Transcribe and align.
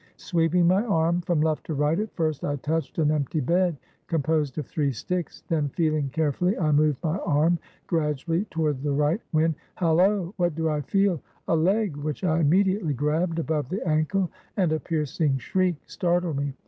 Sweep 0.17 0.55
ing 0.55 0.67
my 0.67 0.83
arm 0.83 1.21
from 1.21 1.41
left 1.41 1.63
to 1.67 1.75
right, 1.75 1.99
at 1.99 2.11
first 2.15 2.43
I 2.43 2.55
touched 2.55 2.97
an 2.97 3.11
empty 3.11 3.39
bed, 3.39 3.77
composed 4.07 4.57
of 4.57 4.65
three 4.65 4.91
sticks; 4.91 5.43
then, 5.47 5.69
feehng 5.69 6.11
care 6.11 6.31
fully, 6.31 6.57
I 6.57 6.71
moved 6.71 7.03
my 7.03 7.19
arm 7.19 7.59
gradually 7.85 8.45
toward 8.45 8.81
the 8.81 8.93
right, 8.93 9.21
when— 9.29 9.53
hallo! 9.75 10.33
what 10.37 10.55
do 10.55 10.69
I 10.69 10.81
feel? 10.81 11.21
A 11.47 11.55
leg! 11.55 11.97
which 11.97 12.23
I 12.23 12.39
immediately 12.39 12.95
grabbed 12.95 13.37
above 13.37 13.69
the 13.69 13.87
ankle, 13.87 14.31
and 14.57 14.71
a 14.73 14.79
piercing 14.79 15.37
shriek 15.37 15.75
startled 15.85 16.35
me. 16.37 16.55